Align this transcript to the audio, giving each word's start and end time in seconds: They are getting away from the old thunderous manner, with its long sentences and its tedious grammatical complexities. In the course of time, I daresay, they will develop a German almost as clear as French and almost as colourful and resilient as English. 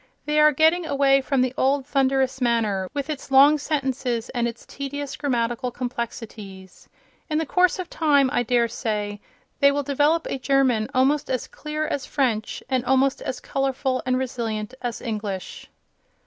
They 0.25 0.39
are 0.39 0.51
getting 0.51 0.83
away 0.83 1.21
from 1.21 1.41
the 1.41 1.53
old 1.57 1.85
thunderous 1.85 2.41
manner, 2.41 2.89
with 2.91 3.07
its 3.07 3.29
long 3.29 3.59
sentences 3.59 4.29
and 4.29 4.47
its 4.47 4.65
tedious 4.65 5.15
grammatical 5.15 5.69
complexities. 5.69 6.89
In 7.29 7.37
the 7.37 7.45
course 7.45 7.77
of 7.77 7.87
time, 7.87 8.27
I 8.33 8.41
daresay, 8.41 9.19
they 9.59 9.71
will 9.71 9.83
develop 9.83 10.25
a 10.27 10.39
German 10.39 10.89
almost 10.95 11.29
as 11.29 11.45
clear 11.45 11.85
as 11.85 12.07
French 12.07 12.63
and 12.67 12.83
almost 12.83 13.21
as 13.21 13.39
colourful 13.39 14.01
and 14.03 14.17
resilient 14.17 14.73
as 14.81 15.01
English. 15.01 15.69